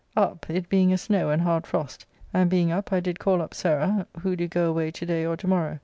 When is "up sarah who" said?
3.39-4.35